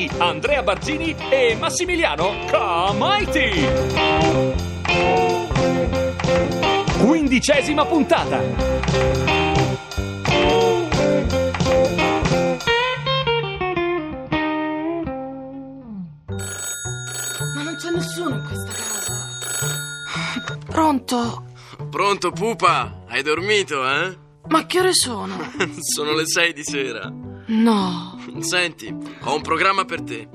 di 0.00 0.10
Andrea 0.16 0.62
Barzini 0.62 1.14
e 1.28 1.56
Massimiliano 1.58 2.46
Comaiti. 2.50 3.66
Quindicesima 6.98 7.84
puntata. 7.84 8.38
Ma 17.54 17.62
non 17.62 17.76
c'è 17.76 17.90
nessuno 17.90 18.36
in 18.36 18.44
questa 18.46 18.72
casa. 18.72 20.58
Pronto? 20.66 21.44
Pronto, 21.90 22.30
pupa? 22.30 23.02
Hai 23.06 23.22
dormito, 23.22 23.86
eh? 23.86 24.16
Ma 24.48 24.64
che 24.64 24.78
ore 24.78 24.94
sono? 24.94 25.36
Sono 25.80 26.14
le 26.14 26.26
sei 26.26 26.54
di 26.54 26.64
sera. 26.64 27.29
No. 27.52 28.16
Senti, 28.40 28.94
ho 29.22 29.34
un 29.34 29.42
programma 29.42 29.84
per 29.84 30.02
te. 30.02 30.28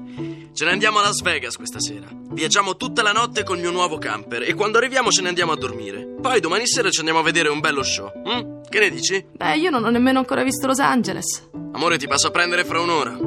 Ce 0.53 0.65
ne 0.65 0.71
andiamo 0.71 0.99
a 0.99 1.03
Las 1.03 1.21
Vegas 1.21 1.55
questa 1.55 1.79
sera. 1.79 2.07
Viaggiamo 2.11 2.75
tutta 2.75 3.01
la 3.03 3.11
notte 3.13 3.43
col 3.43 3.59
mio 3.59 3.71
nuovo 3.71 3.97
camper 3.97 4.43
e 4.43 4.53
quando 4.53 4.77
arriviamo 4.77 5.11
ce 5.11 5.21
ne 5.21 5.29
andiamo 5.29 5.53
a 5.53 5.55
dormire. 5.55 6.05
Poi 6.21 6.39
domani 6.41 6.67
sera 6.67 6.89
ci 6.89 6.99
andiamo 6.99 7.19
a 7.19 7.23
vedere 7.23 7.47
un 7.49 7.59
bello 7.61 7.83
show. 7.83 8.11
hm? 8.23 8.61
Che 8.67 8.79
ne 8.79 8.89
dici? 8.89 9.25
Beh, 9.31 9.55
io 9.57 9.69
non 9.69 9.85
ho 9.85 9.89
nemmeno 9.89 10.19
ancora 10.19 10.43
visto 10.43 10.67
Los 10.67 10.79
Angeles. 10.79 11.47
Amore, 11.73 11.97
ti 11.97 12.07
passo 12.07 12.27
a 12.27 12.31
prendere 12.31 12.65
fra 12.65 12.81
un'ora. 12.81 13.17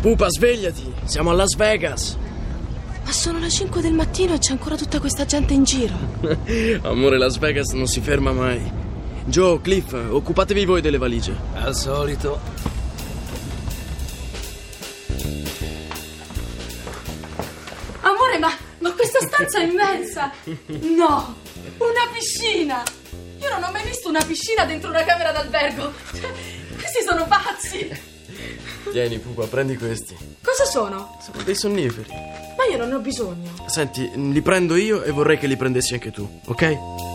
Pupa, 0.00 0.28
svegliati. 0.28 0.92
Siamo 1.04 1.30
a 1.30 1.34
Las 1.34 1.54
Vegas. 1.56 2.16
Ma 3.04 3.12
sono 3.12 3.38
le 3.38 3.50
5 3.50 3.80
del 3.80 3.92
mattino 3.94 4.34
e 4.34 4.38
c'è 4.38 4.52
ancora 4.52 4.76
tutta 4.76 4.98
questa 5.00 5.24
gente 5.24 5.54
in 5.54 5.64
giro. 5.64 5.94
Amore, 6.88 7.16
Las 7.18 7.38
Vegas 7.38 7.70
non 7.72 7.86
si 7.86 8.00
ferma 8.00 8.32
mai. 8.32 8.82
Joe, 9.26 9.60
Cliff, 9.62 9.92
occupatevi 9.92 10.64
voi 10.66 10.80
delle 10.80 10.98
valigie. 10.98 11.34
Al 11.54 11.74
solito. 11.74 12.38
Amore, 18.02 18.38
ma, 18.38 18.52
ma 18.80 18.92
questa 18.92 19.20
stanza 19.20 19.60
è 19.60 19.64
immensa! 19.64 20.30
No! 20.96 21.36
Una 21.78 22.06
piscina! 22.12 22.82
Io 23.40 23.48
non 23.50 23.62
ho 23.64 23.72
mai 23.72 23.84
visto 23.84 24.10
una 24.10 24.22
piscina 24.22 24.66
dentro 24.66 24.90
una 24.90 25.04
camera 25.04 25.32
d'albergo! 25.32 25.92
Cioè, 26.12 26.32
questi 26.76 27.02
sono 27.06 27.26
pazzi! 27.26 28.12
Tieni, 28.92 29.18
pupa, 29.18 29.46
prendi 29.46 29.78
questi. 29.78 30.14
Cosa 30.42 30.64
sono? 30.66 31.18
Sono 31.22 31.42
dei 31.42 31.54
sonniferi. 31.54 32.10
Ma 32.56 32.66
io 32.70 32.76
non 32.76 32.90
ne 32.90 32.94
ho 32.96 33.00
bisogno. 33.00 33.50
Senti, 33.66 34.10
li 34.14 34.42
prendo 34.42 34.76
io 34.76 35.02
e 35.02 35.10
vorrei 35.10 35.38
che 35.38 35.46
li 35.46 35.56
prendessi 35.56 35.94
anche 35.94 36.10
tu, 36.10 36.40
ok? 36.44 37.13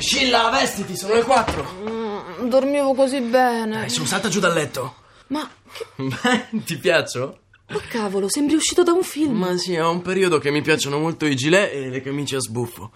Priscilla, 0.00 0.48
vestiti, 0.48 0.96
sono 0.96 1.12
le 1.12 1.22
quattro. 1.24 1.62
Mm, 1.86 2.48
dormivo 2.48 2.94
così 2.94 3.20
bene. 3.20 3.80
Dai, 3.80 3.90
su, 3.90 4.06
salta 4.06 4.30
giù 4.30 4.40
dal 4.40 4.54
letto. 4.54 4.94
Ma 5.26 5.46
che 5.70 5.84
Beh, 5.96 6.62
ti 6.64 6.78
piaccio? 6.78 7.40
oh, 7.70 7.82
cavolo, 7.90 8.26
sembri 8.30 8.54
uscito 8.54 8.82
da 8.82 8.92
un 8.92 9.02
film. 9.02 9.36
Ma 9.36 9.54
sì, 9.58 9.76
ho 9.76 9.90
un 9.90 10.00
periodo 10.00 10.38
che 10.38 10.50
mi 10.50 10.62
piacciono 10.62 10.98
molto 10.98 11.26
i 11.26 11.36
gilet 11.36 11.74
e 11.74 11.90
le 11.90 12.00
camicie 12.00 12.36
a 12.36 12.40
sbuffo. 12.40 12.92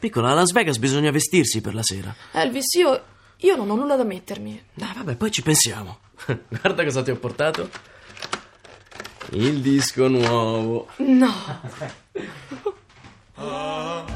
Piccola, 0.00 0.30
a 0.30 0.32
Las 0.34 0.52
Vegas 0.52 0.78
bisogna 0.78 1.10
vestirsi 1.10 1.60
per 1.60 1.74
la 1.74 1.82
sera. 1.82 2.16
Elvis, 2.32 2.72
io, 2.76 3.04
io 3.36 3.54
non 3.56 3.68
ho 3.68 3.74
nulla 3.74 3.96
da 3.96 4.04
mettermi. 4.04 4.64
Dai, 4.72 4.94
vabbè, 4.94 5.16
poi 5.16 5.30
ci 5.30 5.42
pensiamo. 5.42 5.98
Guarda 6.48 6.84
cosa 6.84 7.02
ti 7.02 7.10
ho 7.10 7.16
portato. 7.16 7.68
Il 9.32 9.60
disco 9.60 10.08
nuovo. 10.08 10.88
No. 10.96 11.34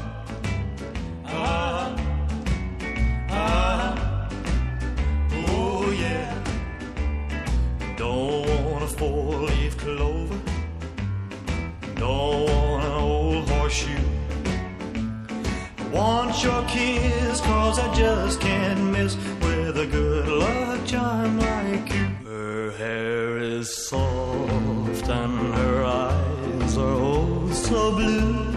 cause 17.71 17.79
I 17.79 17.93
just 17.93 18.41
can't 18.41 18.91
miss 18.91 19.15
with 19.15 19.77
a 19.77 19.87
good 19.87 20.27
luck 20.27 20.85
charm 20.85 21.39
like 21.39 21.93
you. 21.93 22.05
Her 22.25 22.71
hair 22.71 23.37
is 23.37 23.73
soft 23.73 25.07
and 25.07 25.53
her 25.55 25.85
eyes 25.85 26.77
are 26.77 26.97
oh 26.99 27.49
so 27.51 27.95
blue. 27.95 28.51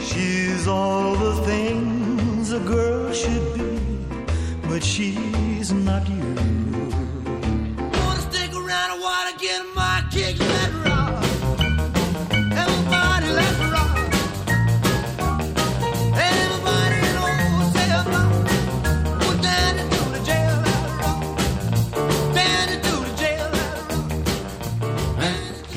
She's 0.00 0.66
all 0.66 1.14
the 1.14 1.34
things 1.44 2.50
a 2.50 2.58
girl 2.60 3.12
should 3.12 3.54
be, 3.54 3.78
but 4.68 4.82
she's 4.82 5.72
not 5.72 6.08
you. 6.08 6.65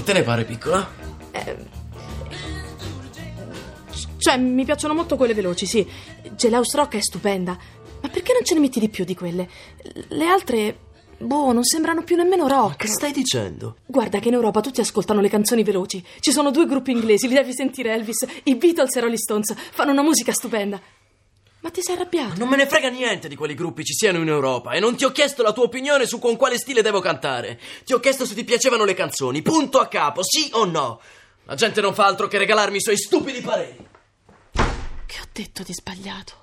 Te 0.10 0.16
ne 0.16 0.24
pare, 0.24 0.44
piccola? 0.44 0.90
Cioè, 4.18 4.38
mi 4.38 4.66
piacciono 4.66 4.96
molto 4.96 5.16
quelle 5.16 5.36
veloci, 5.36 5.68
sì. 5.68 5.88
Gelaus 6.36 6.74
Rock 6.74 6.96
è 6.96 7.00
stupenda. 7.00 7.56
Ma 8.02 8.10
perché 8.10 8.34
non 8.34 8.44
ce 8.44 8.56
ne 8.56 8.60
metti 8.60 8.80
di 8.80 8.90
più 8.90 9.06
di 9.06 9.14
quelle? 9.14 9.48
Le 10.08 10.26
altre, 10.26 10.78
boh, 11.20 11.52
non 11.52 11.64
sembrano 11.64 12.02
più 12.02 12.16
nemmeno 12.16 12.48
rock. 12.48 12.78
Che 12.78 12.88
stai 12.88 13.12
dicendo? 13.12 13.76
Guarda 13.86 14.18
che 14.18 14.30
in 14.30 14.34
Europa 14.34 14.62
tutti 14.62 14.82
ascoltano 14.82 15.22
le 15.22 15.30
canzoni 15.30 15.62
veloci. 15.62 16.04
Ci 16.20 16.32
sono 16.32 16.50
due 16.50 16.66
gruppi 16.66 16.90
inglesi, 16.90 17.28
li 17.28 17.36
devi 17.36 17.54
sentire, 17.54 17.94
Elvis. 17.94 18.26
I 18.46 18.56
Beatles 18.56 18.96
e 18.96 19.00
Rolling 19.02 19.20
Stones. 19.20 19.54
Fanno 19.54 19.92
una 19.92 20.02
musica 20.02 20.32
stupenda. 20.32 20.82
Ma 21.62 21.72
ti 21.72 21.82
sei 21.82 21.96
arrabbiato? 21.96 22.38
Non 22.38 22.48
me 22.48 22.56
ne 22.56 22.68
frega 22.68 22.90
niente 22.90 23.28
di 23.28 23.36
quali 23.36 23.54
gruppi 23.54 23.84
ci 23.84 23.94
siano 23.94 24.20
in 24.20 24.30
Europa 24.30 24.72
e 24.72 24.80
non 24.80 24.96
ti 24.96 25.04
ho 25.04 25.12
chiesto 25.12 25.44
la 25.44 25.52
tua 25.52 25.66
opinione 25.66 26.06
su 26.06 26.18
con 26.18 26.38
quale 26.38 26.58
stile 26.58 26.82
devo 26.82 27.02
cantare. 27.02 27.60
Ti 27.84 27.94
ho 27.94 28.00
chiesto 28.00 28.26
se 28.26 28.34
ti 28.34 28.46
piacevano 28.46 28.86
le 28.86 28.94
canzoni, 28.94 29.42
punto 29.42 29.80
a 29.80 29.88
capo, 29.88 30.24
sì 30.24 30.50
o 30.54 30.64
no. 30.64 31.02
La 31.44 31.56
gente 31.56 31.82
non 31.82 31.94
fa 31.94 32.06
altro 32.06 32.28
che 32.28 32.38
regalarmi 32.38 32.78
i 32.78 32.82
suoi 32.82 32.98
stupidi 32.98 33.42
pareri. 33.42 33.88
Che 34.54 35.20
ho 35.20 35.28
detto 35.34 35.64
di 35.64 35.74
sbagliato? 35.74 36.34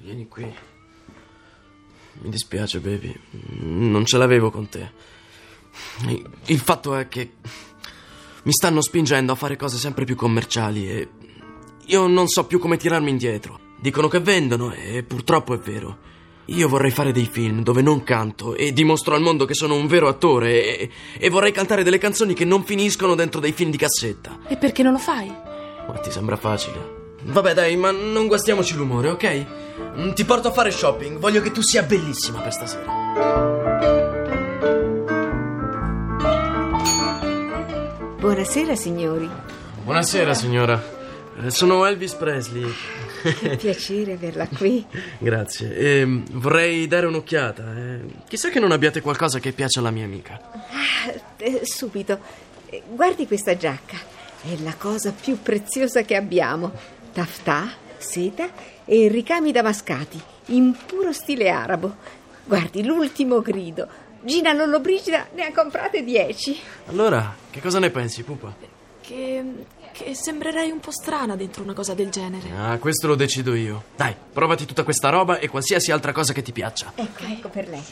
Vieni 0.00 0.28
qui. 0.28 0.54
Mi 2.18 2.28
dispiace, 2.28 2.80
baby. 2.80 3.18
Non 3.60 4.04
ce 4.04 4.18
l'avevo 4.18 4.50
con 4.50 4.68
te. 4.68 4.90
Il 6.46 6.58
fatto 6.60 6.94
è 6.94 7.08
che 7.08 7.34
mi 8.42 8.52
stanno 8.52 8.82
spingendo 8.82 9.32
a 9.32 9.36
fare 9.36 9.56
cose 9.56 9.78
sempre 9.78 10.04
più 10.04 10.14
commerciali 10.14 10.90
e 10.90 11.08
io 11.86 12.06
non 12.06 12.26
so 12.28 12.46
più 12.46 12.58
come 12.58 12.76
tirarmi 12.76 13.10
indietro. 13.10 13.58
Dicono 13.78 14.08
che 14.08 14.20
vendono 14.20 14.72
e 14.72 15.02
purtroppo 15.02 15.54
è 15.54 15.58
vero. 15.58 15.98
Io 16.46 16.68
vorrei 16.68 16.90
fare 16.90 17.12
dei 17.12 17.26
film 17.26 17.62
dove 17.62 17.82
non 17.82 18.04
canto 18.04 18.54
e 18.54 18.72
dimostro 18.72 19.14
al 19.14 19.20
mondo 19.20 19.44
che 19.44 19.54
sono 19.54 19.74
un 19.74 19.86
vero 19.86 20.06
attore 20.08 20.78
e, 20.78 20.90
e 21.18 21.28
vorrei 21.28 21.50
cantare 21.52 21.82
delle 21.82 21.98
canzoni 21.98 22.34
che 22.34 22.44
non 22.44 22.64
finiscono 22.64 23.14
dentro 23.14 23.40
dei 23.40 23.52
film 23.52 23.70
di 23.70 23.76
cassetta. 23.76 24.38
E 24.48 24.56
perché 24.56 24.82
non 24.82 24.92
lo 24.92 24.98
fai? 24.98 25.26
Ma 25.28 25.98
ti 26.02 26.10
sembra 26.10 26.36
facile? 26.36 26.94
Vabbè, 27.24 27.54
dai, 27.54 27.76
ma 27.76 27.90
non 27.90 28.28
guastiamoci 28.28 28.76
l'umore, 28.76 29.08
ok? 29.10 29.46
Mm, 29.98 30.12
Ti 30.12 30.24
porto 30.24 30.48
a 30.48 30.52
fare 30.52 30.70
shopping. 30.70 31.18
Voglio 31.18 31.40
che 31.40 31.50
tu 31.50 31.60
sia 31.62 31.82
bellissima 31.82 32.40
per 32.40 32.52
stasera. 32.52 33.94
Buonasera 38.18 38.74
signori, 38.74 39.28
Buonasera, 39.84 40.34
signora. 40.34 40.95
Sono 41.48 41.84
Elvis 41.84 42.14
Presley. 42.14 42.72
che 43.22 43.56
piacere 43.60 44.12
averla 44.12 44.48
qui. 44.48 44.84
Grazie. 45.18 45.76
Ehm, 45.76 46.24
vorrei 46.32 46.86
dare 46.86 47.06
un'occhiata. 47.06 47.74
eh. 47.76 48.00
Chissà 48.28 48.48
che 48.50 48.58
non 48.60 48.72
abbiate 48.72 49.00
qualcosa 49.00 49.38
che 49.38 49.52
piace 49.52 49.78
alla 49.78 49.90
mia 49.90 50.04
amica. 50.04 50.40
Ah, 50.52 51.12
eh, 51.38 51.60
subito, 51.64 52.18
Eh, 52.68 52.82
guardi 52.88 53.26
questa 53.26 53.56
giacca. 53.56 53.96
È 54.42 54.56
la 54.62 54.74
cosa 54.76 55.12
più 55.12 55.40
preziosa 55.42 56.02
che 56.02 56.16
abbiamo. 56.16 56.72
Taftà, 57.12 57.68
seta 57.98 58.48
e 58.84 59.08
ricami 59.08 59.52
damascati, 59.52 60.20
in 60.46 60.74
puro 60.86 61.12
stile 61.12 61.48
arabo. 61.50 61.94
Guardi, 62.44 62.84
l'ultimo 62.84 63.40
grido. 63.40 63.88
Gina 64.22 64.52
Lollobrigida 64.52 65.28
ne 65.34 65.44
ha 65.46 65.52
comprate 65.52 66.02
dieci. 66.02 66.58
Allora, 66.86 67.34
che 67.50 67.60
cosa 67.60 67.78
ne 67.78 67.90
pensi, 67.90 68.22
pupa? 68.22 68.54
Che, 69.00 69.44
che 69.96 70.14
sembrerei 70.14 70.70
un 70.70 70.78
po' 70.78 70.90
strana 70.90 71.36
dentro 71.36 71.62
una 71.62 71.72
cosa 71.72 71.94
del 71.94 72.10
genere. 72.10 72.50
Ah, 72.54 72.76
questo 72.78 73.06
lo 73.06 73.14
decido 73.14 73.54
io. 73.54 73.84
Dai, 73.96 74.14
provati 74.32 74.66
tutta 74.66 74.84
questa 74.84 75.08
roba 75.08 75.38
e 75.38 75.48
qualsiasi 75.48 75.90
altra 75.90 76.12
cosa 76.12 76.34
che 76.34 76.42
ti 76.42 76.52
piaccia. 76.52 76.92
Ecco, 76.94 77.22
ecco 77.24 77.48
per 77.48 77.68
lei. 77.68 77.82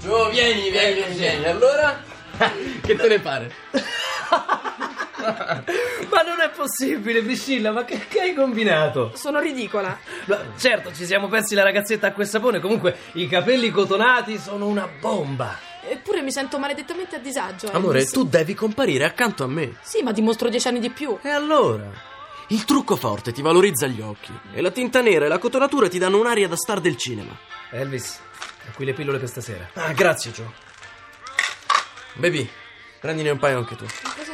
Giù, 0.00 0.30
vieni, 0.30 0.70
vieni, 0.70 0.94
vieni, 0.94 1.14
vieni. 1.14 1.44
Allora, 1.44 2.02
che 2.82 2.96
te 2.96 3.08
ne 3.08 3.20
pare? 3.20 3.52
Ma 5.22 6.22
non 6.22 6.40
è 6.40 6.50
possibile, 6.54 7.22
Priscilla, 7.22 7.72
ma 7.72 7.84
che, 7.84 8.06
che 8.08 8.20
hai 8.20 8.34
combinato? 8.34 9.12
Sono 9.14 9.40
ridicola. 9.40 9.98
Ma 10.26 10.38
certo, 10.58 10.92
ci 10.92 11.04
siamo 11.06 11.28
persi 11.28 11.54
la 11.54 11.62
ragazzetta 11.62 12.08
acqua 12.08 12.22
e 12.22 12.26
sapone, 12.26 12.60
comunque 12.60 12.96
i 13.14 13.28
capelli 13.28 13.70
cotonati 13.70 14.38
sono 14.38 14.66
una 14.66 14.88
bomba. 15.00 15.56
Eppure 15.88 16.22
mi 16.22 16.30
sento 16.30 16.58
maledettamente 16.58 17.16
a 17.16 17.18
disagio. 17.18 17.70
Amore, 17.72 17.98
Elvis. 17.98 18.12
tu 18.12 18.24
devi 18.24 18.54
comparire 18.54 19.04
accanto 19.04 19.44
a 19.44 19.48
me. 19.48 19.76
Sì, 19.82 20.02
ma 20.02 20.12
dimostro 20.12 20.48
dieci 20.48 20.68
anni 20.68 20.78
di 20.80 20.90
più. 20.90 21.18
E 21.22 21.28
allora? 21.28 21.90
Il 22.48 22.64
trucco 22.64 22.96
forte 22.96 23.32
ti 23.32 23.42
valorizza 23.42 23.86
gli 23.86 24.00
occhi 24.00 24.32
e 24.52 24.60
la 24.60 24.70
tinta 24.70 25.00
nera 25.00 25.24
e 25.24 25.28
la 25.28 25.38
cotonatura 25.38 25.88
ti 25.88 25.98
danno 25.98 26.18
un'aria 26.20 26.48
da 26.48 26.56
star 26.56 26.80
del 26.80 26.96
cinema. 26.96 27.36
Elvis, 27.70 28.20
ho 28.68 28.72
qui 28.74 28.84
le 28.84 28.92
pillole 28.92 29.18
per 29.18 29.28
stasera. 29.28 29.70
Ah, 29.74 29.92
grazie, 29.92 30.30
Joe. 30.32 30.50
Baby, 32.14 32.48
prendine 33.00 33.30
un 33.30 33.38
paio 33.38 33.56
anche 33.58 33.74
tu. 33.74 33.86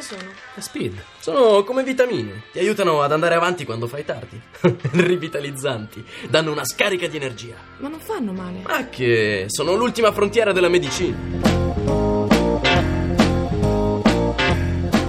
Sono? 0.09 0.31
Speed. 0.57 1.03
Sono 1.19 1.63
come 1.63 1.83
vitamine. 1.83 2.45
Ti 2.51 2.57
aiutano 2.57 3.03
ad 3.03 3.11
andare 3.11 3.35
avanti 3.35 3.63
quando 3.63 3.85
fai 3.85 4.03
tardi. 4.03 4.41
Rivitalizzanti. 4.91 6.03
Danno 6.27 6.51
una 6.51 6.65
scarica 6.65 7.05
di 7.05 7.15
energia. 7.17 7.53
Ma 7.77 7.89
non 7.89 7.99
fanno 7.99 8.31
male. 8.31 8.61
Ma 8.65 8.89
che 8.89 9.45
sono 9.49 9.75
l'ultima 9.75 10.11
frontiera 10.11 10.51
della 10.51 10.67
medicina. 10.67 11.15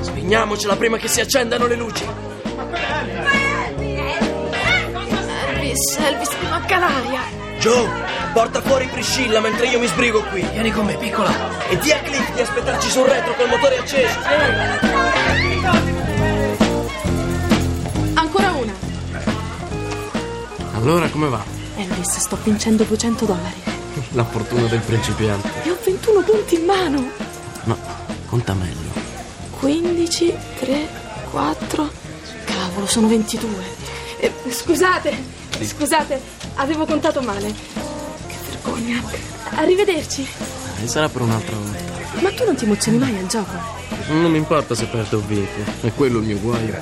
Spegniamocela 0.00 0.76
prima 0.76 0.98
che 0.98 1.08
si 1.08 1.22
accendano 1.22 1.66
le 1.66 1.76
luci. 1.76 2.04
Elvis, 5.48 5.96
Elvis, 5.98 6.36
manca 6.42 6.78
l'aria. 6.78 7.20
Joe, 7.58 7.88
porta 8.32 8.60
fuori 8.60 8.86
Priscilla 8.86 9.40
mentre 9.40 9.66
io 9.66 9.78
mi 9.78 9.86
sbrigo 9.86 10.22
qui. 10.24 10.42
Vieni 10.52 10.70
con 10.70 10.86
me, 10.86 10.96
piccola. 10.96 11.30
E 11.68 11.78
di 11.78 11.90
a 11.90 12.00
Cliff 12.00 12.32
di 12.34 12.40
aspettarci 12.40 12.88
sul 12.90 13.06
retro 13.06 13.34
col 13.34 13.48
motore 13.48 13.78
acceso. 13.78 14.18
Ancora 18.14 18.50
una. 18.52 18.72
Allora 20.74 21.08
come 21.08 21.28
va? 21.28 21.42
Elvis, 21.76 22.18
sto 22.18 22.38
vincendo 22.42 22.84
200 22.84 23.24
dollari. 23.24 23.62
La 24.12 24.24
fortuna 24.24 24.66
del 24.66 24.80
principiante. 24.80 25.48
E 25.64 25.70
ho 25.70 25.78
21 25.82 26.20
punti 26.22 26.54
in 26.54 26.64
mano. 26.64 27.10
No, 27.64 27.78
conta 28.26 28.54
meglio. 28.54 28.90
15, 29.58 30.36
3, 30.60 30.88
4. 31.30 31.90
Cavolo, 32.44 32.86
sono 32.86 33.08
22. 33.08 33.48
Eh, 34.20 34.32
scusate, 34.50 35.16
scusate, 35.62 36.20
avevo 36.56 36.84
contato 36.84 37.20
male. 37.22 37.89
Vergogna. 38.80 39.02
Arrivederci. 39.56 40.26
E 40.82 40.86
sarà 40.86 41.08
per 41.08 41.22
un'altra 41.22 41.56
volta. 41.56 41.78
Ma 42.20 42.30
tu 42.32 42.44
non 42.44 42.54
ti 42.54 42.64
emozioni 42.64 42.98
mai 42.98 43.16
al 43.16 43.26
gioco? 43.26 43.52
Non 44.08 44.30
mi 44.30 44.38
importa 44.38 44.74
se 44.74 44.86
perdo 44.86 45.18
o 45.18 45.22
vinco. 45.26 45.60
È 45.80 45.92
quello 45.92 46.18
il 46.18 46.24
mio 46.24 46.38
guaio. 46.38 46.78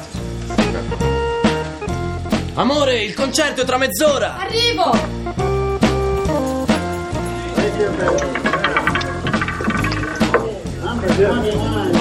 Amore, 2.54 3.02
il 3.02 3.14
concerto 3.14 3.62
è 3.62 3.64
tra 3.64 3.76
mezz'ora. 3.76 4.36
Arrivo! 4.38 5.26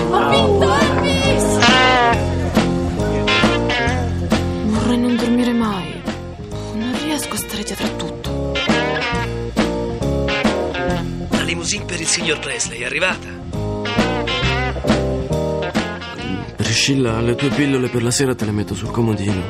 Ho 0.10 0.30
vinto, 0.30 0.97
Limousine 11.68 11.84
per 11.84 12.00
il 12.00 12.08
signor 12.08 12.40
Presley 12.40 12.80
è 12.80 12.86
arrivata. 12.86 13.28
Priscilla, 16.56 17.20
le 17.20 17.36
tue 17.36 17.50
pillole 17.50 17.90
per 17.90 18.04
la 18.04 18.12
sera 18.12 18.34
te 18.34 18.46
le 18.46 18.52
metto 18.52 18.74
sul 18.74 18.90
comodino. 18.90 19.44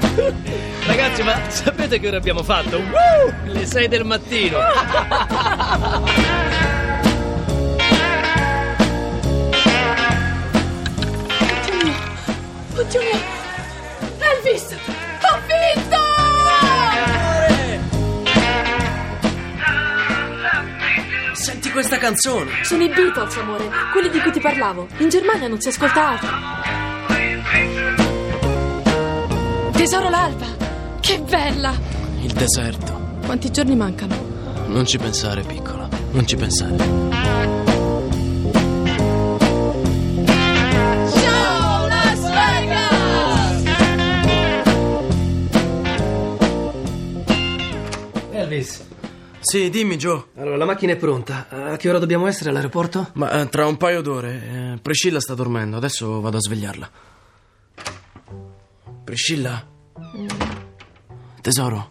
Ok. 0.00 0.86
Ragazzi, 0.86 1.22
ma 1.22 1.38
sapete 1.50 2.00
che 2.00 2.08
ora 2.08 2.16
abbiamo 2.16 2.42
fatto? 2.42 2.78
Woo! 2.78 3.34
Le 3.52 3.66
6 3.66 3.88
del 3.88 4.04
mattino. 4.04 4.56
Oddio 12.78 13.00
mio! 13.02 13.35
Questa 21.76 21.98
canzone. 21.98 22.64
Sono 22.64 22.84
i 22.84 22.88
Beatles, 22.88 23.36
amore. 23.36 23.68
Quelli 23.92 24.08
di 24.08 24.18
cui 24.20 24.32
ti 24.32 24.40
parlavo. 24.40 24.86
In 24.96 25.10
Germania 25.10 25.46
non 25.46 25.60
si 25.60 25.68
ascolta 25.68 26.08
altro. 26.08 26.34
Tesoro 29.72 30.08
l'alba! 30.08 30.46
Che 31.00 31.18
bella! 31.18 31.74
Il 32.22 32.32
deserto. 32.32 33.18
Quanti 33.26 33.50
giorni 33.50 33.76
mancano? 33.76 34.16
Non 34.68 34.86
ci 34.86 34.96
pensare, 34.96 35.42
piccola. 35.42 35.86
Non 36.12 36.26
ci 36.26 36.36
pensare. 36.36 36.76
Ciao 41.12 41.86
Las 41.88 42.20
Vegas! 42.22 43.62
Elvis, 48.32 48.85
Sì, 49.56 49.70
dimmi, 49.70 49.96
Joe. 49.96 50.22
allora 50.36 50.56
la 50.58 50.66
macchina 50.66 50.92
è 50.92 50.96
pronta. 50.96 51.46
A 51.48 51.76
che 51.78 51.88
ora 51.88 51.98
dobbiamo 51.98 52.26
essere 52.26 52.50
all'aeroporto? 52.50 53.08
Ma 53.14 53.40
eh, 53.40 53.48
tra 53.48 53.66
un 53.66 53.78
paio 53.78 54.02
d'ore. 54.02 54.74
eh, 54.74 54.78
Priscilla 54.82 55.18
sta 55.18 55.32
dormendo. 55.34 55.78
Adesso 55.78 56.20
vado 56.20 56.36
a 56.36 56.40
svegliarla. 56.40 56.90
Priscilla? 59.02 59.66
Tesoro, 61.40 61.90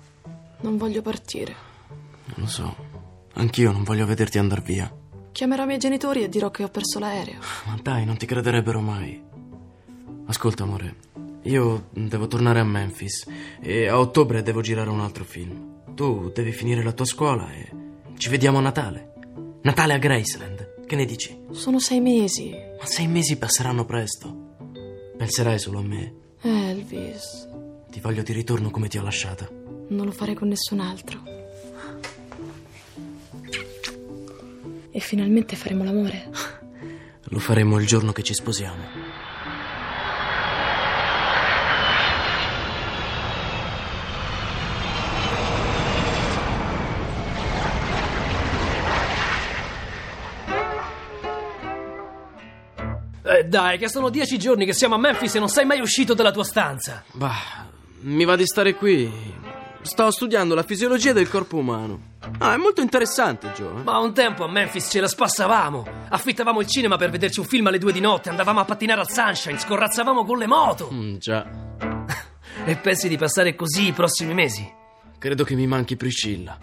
Non 0.62 0.78
voglio 0.78 1.02
partire. 1.02 1.56
lo 2.36 2.46
so. 2.46 2.76
Anch'io 3.34 3.72
non 3.72 3.82
voglio 3.84 4.06
vederti 4.06 4.38
andare 4.38 4.62
via. 4.62 4.94
Chiamerò 5.32 5.64
i 5.64 5.66
miei 5.66 5.80
genitori 5.80 6.22
e 6.24 6.30
dirò 6.30 6.52
che 6.52 6.64
ho 6.64 6.70
perso 6.70 7.00
l'aereo. 7.00 7.40
Ma 7.66 7.80
dai, 7.82 8.06
non 8.06 8.16
ti 8.18 8.28
crederebbero 8.28 8.80
mai. 8.80 9.20
Ascolta, 10.28 10.62
amore. 10.64 10.96
Io 11.44 11.88
devo 11.94 12.28
tornare 12.28 12.60
a 12.60 12.64
Memphis 12.64 13.26
e 13.60 13.88
a 13.88 13.98
ottobre 13.98 14.44
devo 14.44 14.62
girare 14.62 14.90
un 14.92 15.00
altro 15.00 15.24
film. 15.24 15.74
Tu 15.96 16.32
devi 16.34 16.52
finire 16.52 16.84
la 16.84 16.92
tua 16.92 17.06
scuola 17.06 17.52
e 17.54 17.70
ci 18.18 18.30
vediamo 18.30 18.58
a 18.58 18.62
Natale. 18.62 19.14
Natale 19.62 19.94
a 19.94 19.98
Graceland. 19.98 20.84
Che 20.86 20.96
ne 20.96 21.06
dici? 21.06 21.36
Sono 21.52 21.80
sei 21.80 22.00
mesi. 22.02 22.52
Ma 22.80 22.86
sei 22.86 23.08
mesi 23.08 23.38
passeranno 23.38 23.86
presto. 23.86 24.54
Penserai 25.18 25.58
solo 25.58 25.80
a 25.80 25.84
me. 25.84 26.14
Elvis, 26.42 27.48
Ti 27.90 28.00
voglio 28.02 28.22
di 28.24 28.34
ritorno 28.34 28.70
come 28.70 28.88
ti 28.88 28.98
ho 28.98 29.02
lasciata. 29.04 29.50
non 29.88 30.06
lo 30.06 30.12
farei 30.12 30.36
con 30.36 30.48
nessun 30.50 30.80
altro. 30.80 31.22
E 34.92 35.00
finalmente 35.00 35.56
faremo 35.56 35.84
l'amore. 35.84 36.30
Lo 37.30 37.40
faremo 37.40 37.80
il 37.80 37.88
giorno 37.88 38.12
che 38.12 38.22
ci 38.24 38.34
sposiamo. 38.34 38.84
Eh 53.28 53.44
dai, 53.46 53.78
che 53.80 53.90
sono 53.90 54.10
dieci 54.10 54.38
giorni 54.38 54.66
che 54.66 54.74
siamo 54.74 54.96
a 54.96 54.98
Memphis 55.00 55.36
e 55.36 55.40
non 55.40 55.50
sei 55.50 55.66
mai 55.66 55.80
uscito 55.80 56.14
dalla 56.14 56.32
tua 56.32 56.44
stanza. 56.44 57.04
Bah, 57.14 57.66
mi 58.02 58.24
va 58.24 58.36
di 58.36 58.46
stare 58.46 58.76
qui. 58.76 59.12
Sto 59.82 60.10
studiando 60.12 60.56
la 60.56 60.64
fisiologia 60.64 61.12
del 61.14 61.30
corpo 61.30 61.58
umano. 61.58 62.14
Ah, 62.40 62.54
è 62.54 62.58
molto 62.58 62.82
interessante, 62.82 63.52
Joe. 63.56 63.80
eh. 63.80 63.84
Ma 63.84 63.98
un 64.00 64.14
tempo 64.14 64.44
a 64.44 64.50
Memphis 64.50 64.88
ce 64.90 65.00
la 65.00 65.08
spassavamo. 65.08 65.86
Affittavamo 66.10 66.60
il 66.60 66.68
cinema 66.68 66.98
per 66.98 67.10
vederci 67.12 67.40
un 67.40 67.46
film 67.46 67.68
alle 67.68 67.78
due 67.78 67.92
di 67.92 68.00
notte, 68.00 68.30
andavamo 68.30 68.60
a 68.60 68.66
pattinare 68.66 69.02
al 69.02 69.10
Sunshine, 69.12 69.60
scorrazzavamo 69.60 70.24
con 70.26 70.38
le 70.38 70.48
moto. 70.48 70.90
Mm, 70.92 71.16
già. 71.18 71.46
E 72.68 72.76
pensi 72.78 73.08
di 73.10 73.18
passare 73.18 73.54
così 73.54 73.88
i 73.88 73.92
prossimi 73.92 74.34
mesi? 74.34 74.68
credo 75.20 75.44
che 75.44 75.56
mi 75.56 75.68
manchi 75.68 75.96
Priscilla. 75.98 76.58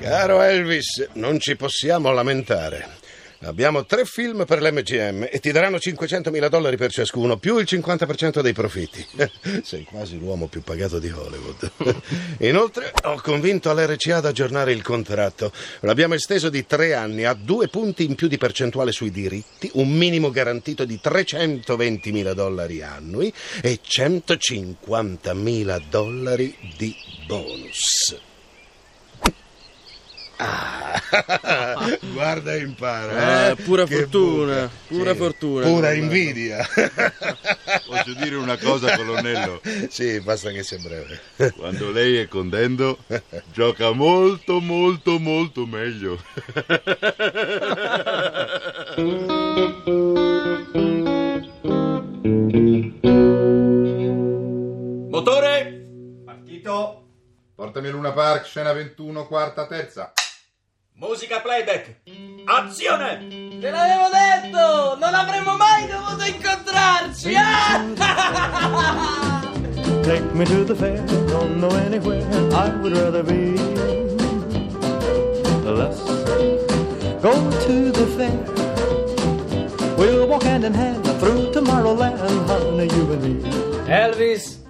Caro 0.00 0.40
Elvis, 0.42 1.08
non 1.14 1.38
ci 1.40 1.56
possiamo 1.56 2.10
lamentare. 2.12 2.97
Abbiamo 3.42 3.86
tre 3.86 4.04
film 4.04 4.44
per 4.44 4.60
l'MGM 4.60 5.28
e 5.30 5.38
ti 5.38 5.52
daranno 5.52 5.76
500.000 5.76 6.48
dollari 6.48 6.76
per 6.76 6.90
ciascuno, 6.90 7.36
più 7.36 7.56
il 7.58 7.66
50% 7.68 8.40
dei 8.40 8.52
profitti. 8.52 9.06
Sei 9.62 9.84
quasi 9.84 10.18
l'uomo 10.18 10.48
più 10.48 10.60
pagato 10.62 10.98
di 10.98 11.08
Hollywood. 11.08 11.70
Inoltre, 12.40 12.92
ho 13.04 13.20
convinto 13.22 13.72
l'RCA 13.72 14.16
ad 14.16 14.26
aggiornare 14.26 14.72
il 14.72 14.82
contratto. 14.82 15.52
L'abbiamo 15.80 16.14
esteso 16.14 16.48
di 16.48 16.66
tre 16.66 16.94
anni 16.94 17.24
a 17.24 17.34
due 17.34 17.68
punti 17.68 18.04
in 18.04 18.16
più 18.16 18.26
di 18.26 18.38
percentuale 18.38 18.90
sui 18.90 19.12
diritti, 19.12 19.70
un 19.74 19.88
minimo 19.88 20.32
garantito 20.32 20.84
di 20.84 20.98
320.000 21.00 22.32
dollari 22.32 22.82
annui 22.82 23.32
e 23.62 23.78
150.000 23.80 25.82
dollari 25.88 26.56
di 26.76 26.92
bonus. 27.26 28.16
Ah, 30.40 31.02
guarda 32.12 32.54
e 32.54 32.58
impara. 32.60 33.50
Eh, 33.50 33.56
pura 33.56 33.84
Che 33.84 33.94
fortuna, 33.96 34.54
buca. 34.62 34.70
pura 34.86 35.14
fortuna. 35.14 35.66
Pura 35.66 35.92
invidia. 35.92 36.64
Posso 37.86 38.14
dire 38.14 38.36
una 38.36 38.56
cosa, 38.56 38.96
colonnello? 38.96 39.60
sì, 39.88 40.20
basta 40.20 40.50
che 40.50 40.62
sia 40.62 40.78
breve. 40.78 41.20
Quando 41.56 41.90
lei 41.90 42.18
è 42.18 42.28
contento, 42.28 42.98
gioca 43.52 43.90
molto, 43.92 44.60
molto, 44.60 45.18
molto 45.18 45.66
meglio. 45.66 46.18
Motore! 55.10 56.22
Partito. 56.24 57.02
Portami 57.54 57.90
Luna 57.90 58.12
Park, 58.12 58.44
scena 58.44 58.72
21, 58.72 59.26
quarta, 59.26 59.66
terza. 59.66 60.12
Musica 61.00 61.38
playback! 61.38 62.00
Azione! 62.44 63.28
Te 63.60 63.70
l'avevo 63.70 64.08
detto! 64.10 64.96
Non 64.98 65.14
avremmo 65.14 65.56
mai 65.56 65.86
dovuto 65.86 66.24
incontrarci! 66.24 67.34
ah! 67.36 67.84
Take 70.02 70.34
me 70.34 70.44
to 70.44 70.64
the 70.64 70.74
fair, 70.74 71.00
don't 71.28 71.60
know 71.60 71.70
anywhere 71.86 72.26
I 72.52 72.70
would 72.80 72.96
rather 72.96 73.22
be. 73.22 73.54
Let's 75.62 76.02
go 77.22 77.30
to 77.48 77.92
the 77.92 78.06
fair. 78.16 78.42
We'll 79.96 80.26
walk 80.26 80.42
hand 80.42 80.64
in 80.64 80.74
hand 80.74 81.04
through 81.20 81.52
Tomorrowland, 81.52 82.18
honey, 82.48 82.88
you 82.92 83.12
and 83.12 83.22
me. 83.22 83.38
Elvis, 83.86 84.60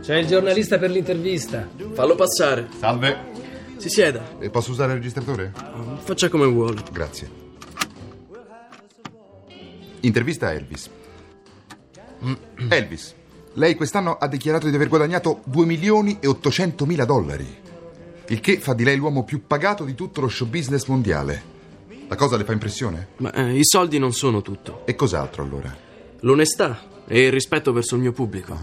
c'è 0.00 0.16
il 0.16 0.26
giornalista 0.28 0.78
per 0.78 0.88
l'intervista. 0.90 1.68
Fallo 1.92 2.14
passare. 2.14 2.68
Salve. 2.78 3.33
Si 3.84 3.90
sieda. 3.90 4.38
E 4.38 4.48
posso 4.48 4.70
usare 4.70 4.92
il 4.92 4.96
registratore? 4.96 5.52
Faccia 5.98 6.30
come 6.30 6.46
vuole. 6.46 6.82
Grazie. 6.90 7.30
Intervista 10.00 10.46
a 10.46 10.52
Elvis. 10.52 10.88
Elvis, 12.70 13.14
lei 13.52 13.74
quest'anno 13.74 14.16
ha 14.16 14.26
dichiarato 14.26 14.70
di 14.70 14.74
aver 14.74 14.88
guadagnato 14.88 15.42
2 15.44 15.66
milioni 15.66 16.16
e 16.18 16.28
800 16.28 16.86
mila 16.86 17.04
dollari. 17.04 17.46
Il 18.28 18.40
che 18.40 18.58
fa 18.58 18.72
di 18.72 18.84
lei 18.84 18.96
l'uomo 18.96 19.22
più 19.22 19.46
pagato 19.46 19.84
di 19.84 19.94
tutto 19.94 20.22
lo 20.22 20.28
show 20.28 20.48
business 20.48 20.86
mondiale. 20.86 21.42
La 22.08 22.16
cosa 22.16 22.38
le 22.38 22.44
fa 22.44 22.52
impressione? 22.52 23.08
Ma 23.18 23.32
eh, 23.34 23.58
i 23.58 23.66
soldi 23.66 23.98
non 23.98 24.14
sono 24.14 24.40
tutto. 24.40 24.86
E 24.86 24.94
cos'altro 24.94 25.42
allora? 25.42 25.76
L'onestà 26.20 27.04
e 27.06 27.26
il 27.26 27.32
rispetto 27.32 27.70
verso 27.70 27.96
il 27.96 28.00
mio 28.00 28.12
pubblico. 28.12 28.58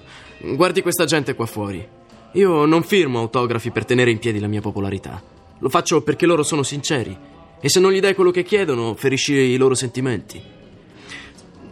Guardi 0.56 0.80
questa 0.80 1.04
gente 1.04 1.34
qua 1.34 1.44
fuori. 1.44 2.00
Io 2.32 2.64
non 2.64 2.82
firmo 2.82 3.18
autografi 3.18 3.70
per 3.70 3.84
tenere 3.84 4.10
in 4.10 4.18
piedi 4.18 4.40
la 4.40 4.46
mia 4.46 4.62
popolarità. 4.62 5.22
Lo 5.58 5.68
faccio 5.68 6.02
perché 6.02 6.24
loro 6.24 6.42
sono 6.42 6.62
sinceri. 6.62 7.16
E 7.60 7.68
se 7.68 7.78
non 7.78 7.92
gli 7.92 8.00
dai 8.00 8.14
quello 8.14 8.30
che 8.30 8.42
chiedono, 8.42 8.94
ferisci 8.94 9.34
i 9.34 9.56
loro 9.56 9.74
sentimenti. 9.74 10.42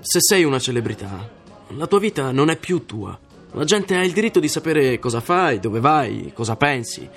Se 0.00 0.18
sei 0.20 0.44
una 0.44 0.58
celebrità, 0.58 1.28
la 1.68 1.86
tua 1.86 1.98
vita 1.98 2.30
non 2.30 2.50
è 2.50 2.56
più 2.56 2.84
tua. 2.84 3.18
La 3.52 3.64
gente 3.64 3.96
ha 3.96 4.04
il 4.04 4.12
diritto 4.12 4.38
di 4.38 4.48
sapere 4.48 4.98
cosa 4.98 5.20
fai, 5.20 5.60
dove 5.60 5.80
vai, 5.80 6.30
cosa 6.34 6.56
pensi. 6.56 7.08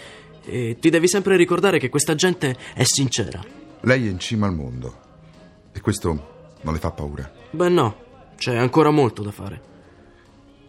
E 0.45 0.77
ti 0.79 0.89
devi 0.89 1.07
sempre 1.07 1.35
ricordare 1.35 1.79
che 1.79 1.89
questa 1.89 2.15
gente 2.15 2.57
è 2.73 2.83
sincera. 2.83 3.43
Lei 3.81 4.07
è 4.07 4.09
in 4.09 4.19
cima 4.19 4.47
al 4.47 4.55
mondo. 4.55 4.99
E 5.73 5.81
questo 5.81 6.55
non 6.61 6.73
le 6.73 6.79
fa 6.79 6.91
paura? 6.91 7.29
Beh 7.51 7.69
no, 7.69 7.95
c'è 8.37 8.55
ancora 8.55 8.89
molto 8.89 9.21
da 9.21 9.31
fare. 9.31 9.61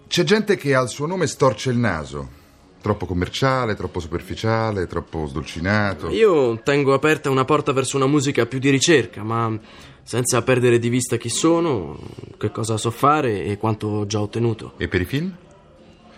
C'è 0.09 0.25
gente 0.25 0.57
che 0.57 0.75
al 0.75 0.89
suo 0.89 1.07
nome 1.07 1.27
storce 1.27 1.71
il 1.71 1.79
naso. 1.79 2.43
Troppo 2.85 3.07
commerciale, 3.07 3.75
troppo 3.75 3.99
superficiale, 3.99 4.87
troppo 4.87 5.25
sdolcinato. 5.25 6.11
Io 6.11 6.61
tengo 6.61 6.93
aperta 6.93 7.31
una 7.31 7.47
porta 7.47 7.73
verso 7.73 7.97
una 7.97 8.07
musica 8.07 8.45
più 8.45 8.59
di 8.59 8.69
ricerca, 8.69 9.23
ma 9.23 9.59
senza 10.03 10.43
perdere 10.43 10.79
di 10.79 10.91
vista 10.91 11.17
chi 11.17 11.31
sono, 11.31 11.99
che 12.37 12.51
cosa 12.51 12.77
so 12.77 12.91
fare 12.91 13.45
e 13.45 13.57
quanto 13.57 13.87
ho 13.87 14.05
già 14.05 14.21
ottenuto. 14.21 14.75
E 14.77 14.89
per 14.89 15.01
i 15.01 15.07
film? 15.07 15.35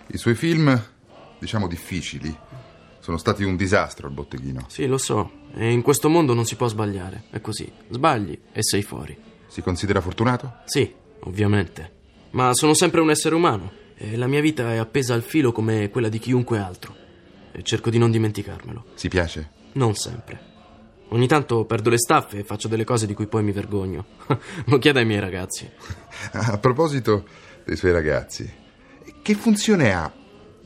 I 0.09 0.19
suoi 0.19 0.35
film, 0.35 0.77
diciamo 1.39 1.69
difficili, 1.69 2.37
sono 2.99 3.17
stati 3.17 3.45
un 3.45 3.55
disastro 3.55 4.09
al 4.09 4.13
botteghino. 4.13 4.65
Sì, 4.67 4.87
lo 4.87 4.99
so, 4.99 5.31
e 5.55 5.71
in 5.71 5.83
questo 5.83 6.09
mondo 6.09 6.35
non 6.35 6.47
si 6.47 6.57
può 6.57 6.67
sbagliare, 6.67 7.27
è 7.31 7.41
così. 7.41 7.71
Sbagli 7.91 8.37
e 8.51 8.65
sei 8.65 8.83
fuori. 8.83 9.17
Si 9.47 9.63
considera 9.63 10.01
fortunato? 10.01 10.63
Sì, 10.65 10.93
ovviamente. 11.21 11.93
Ma 12.31 12.53
sono 12.55 12.75
sempre 12.75 13.01
un 13.01 13.11
essere 13.11 13.37
umano 13.37 13.85
la 13.99 14.26
mia 14.26 14.41
vita 14.41 14.73
è 14.73 14.76
appesa 14.76 15.15
al 15.15 15.23
filo 15.23 15.53
come 15.53 15.88
quella 15.88 16.09
di 16.09 16.19
chiunque 16.19 16.59
altro. 16.59 16.95
Cerco 17.62 17.88
di 17.88 17.99
non 17.99 18.11
dimenticarmelo. 18.11 18.85
Si 18.95 19.09
piace? 19.09 19.50
Non 19.73 19.95
sempre. 19.95 20.55
Ogni 21.11 21.26
tanto 21.26 21.65
perdo 21.65 21.88
le 21.88 21.99
staffe 21.99 22.38
e 22.38 22.45
faccio 22.45 22.69
delle 22.69 22.85
cose 22.85 23.07
di 23.07 23.15
cui 23.15 23.26
poi 23.26 23.43
mi 23.43 23.53
vergogno. 23.53 24.05
Lo 24.67 24.79
chiedo 24.79 24.99
ai 24.99 25.07
miei 25.07 25.21
ragazzi. 25.21 25.69
A 26.33 26.59
proposito 26.59 27.25
dei 27.65 27.76
suoi 27.76 27.93
ragazzi, 27.93 28.50
che 29.23 29.35
funzione 29.35 29.93
ha 29.93 30.12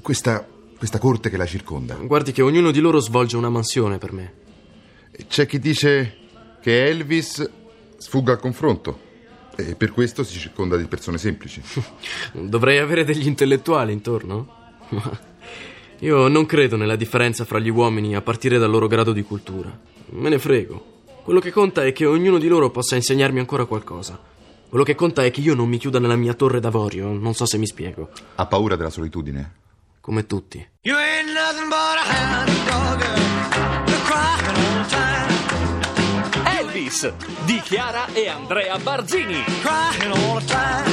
questa, 0.02 0.46
questa 0.76 0.98
corte 0.98 1.30
che 1.30 1.36
la 1.36 1.46
circonda? 1.46 1.94
Guardi 1.94 2.32
che 2.32 2.42
ognuno 2.42 2.70
di 2.70 2.80
loro 2.80 2.98
svolge 2.98 3.36
una 3.36 3.50
mansione 3.50 3.98
per 3.98 4.12
me. 4.12 4.32
C'è 5.28 5.46
chi 5.46 5.58
dice 5.58 6.16
che 6.60 6.86
Elvis 6.86 7.48
sfugga 7.96 8.32
al 8.32 8.40
confronto 8.40 9.08
e 9.68 9.74
per 9.74 9.92
questo 9.92 10.24
si 10.24 10.38
circonda 10.38 10.76
di 10.76 10.86
persone 10.86 11.18
semplici. 11.18 11.62
Dovrei 12.32 12.78
avere 12.78 13.04
degli 13.04 13.26
intellettuali 13.26 13.92
intorno? 13.92 14.58
Io 16.00 16.28
non 16.28 16.46
credo 16.46 16.76
nella 16.76 16.96
differenza 16.96 17.44
fra 17.44 17.58
gli 17.58 17.68
uomini 17.68 18.16
a 18.16 18.22
partire 18.22 18.58
dal 18.58 18.70
loro 18.70 18.86
grado 18.86 19.12
di 19.12 19.22
cultura. 19.22 19.70
Me 20.10 20.28
ne 20.28 20.38
frego. 20.38 21.02
Quello 21.22 21.40
che 21.40 21.50
conta 21.50 21.84
è 21.84 21.92
che 21.92 22.06
ognuno 22.06 22.38
di 22.38 22.48
loro 22.48 22.70
possa 22.70 22.96
insegnarmi 22.96 23.38
ancora 23.38 23.66
qualcosa. 23.66 24.18
Quello 24.68 24.84
che 24.84 24.94
conta 24.94 25.24
è 25.24 25.30
che 25.30 25.40
io 25.40 25.54
non 25.54 25.68
mi 25.68 25.78
chiuda 25.78 25.98
nella 25.98 26.16
mia 26.16 26.32
torre 26.34 26.60
d'avorio, 26.60 27.12
non 27.12 27.34
so 27.34 27.44
se 27.44 27.58
mi 27.58 27.66
spiego. 27.66 28.10
Ha 28.36 28.46
paura 28.46 28.76
della 28.76 28.88
solitudine? 28.88 29.58
Come 30.00 30.26
tutti. 30.26 30.66
You 30.82 30.96
ain't 30.96 31.32
nothing 31.32 31.68
but 31.68 31.98
a 31.98 32.46
hound 32.46 32.69
Elvis 36.80 37.12
di 37.44 37.60
Chiara 37.60 38.06
e 38.14 38.26
Andrea 38.28 38.78
Barzini. 38.78 39.44
Crying 39.60 40.12
all 40.12 40.40
the 40.40 40.46
time. 40.46 40.90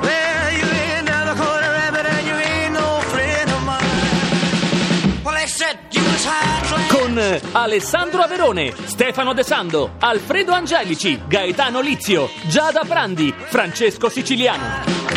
Well, 0.00 0.52
you 0.52 0.66
ain't 0.66 1.04
never 1.04 1.34
caught 1.34 1.62
a 1.62 1.70
rabbit 1.70 2.06
and 2.06 2.26
you 2.26 2.34
ain't 2.34 2.72
no 2.72 3.00
friend 3.02 3.50
of 3.50 3.64
mine. 3.64 5.22
Well, 5.22 5.34
they 5.34 5.46
said 5.46 5.78
you 5.92 6.02
was 6.02 6.24
high 6.24 6.66
class. 6.66 6.90
Con 6.90 7.40
Alessandro 7.52 8.22
Averone, 8.22 8.74
Stefano 8.86 9.32
De 9.32 9.44
Sando, 9.44 9.92
Alfredo 10.00 10.52
Angelici, 10.52 11.20
Gaetano 11.28 11.80
Lizio, 11.80 12.28
Giada 12.48 12.84
Prandi, 12.84 13.32
Francesco 13.32 14.08
Siciliano. 14.08 15.07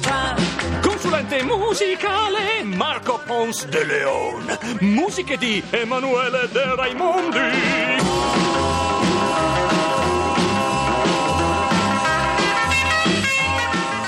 Time. 0.00 0.80
Consulente 0.80 1.42
musicale 1.42 2.64
Marco 2.64 3.20
Pons 3.26 3.66
de 3.66 3.84
Leon. 3.84 4.58
Musiche 4.80 5.36
di 5.36 5.62
Emanuele 5.70 6.48
De 6.50 6.74
Raimondi. 6.74 7.38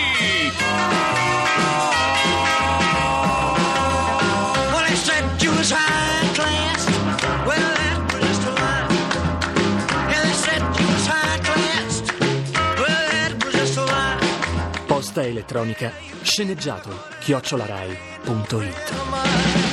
Elettronica 15.33 15.91
sceneggiato 16.23 16.91
chiocciolarai.it. 17.21 19.72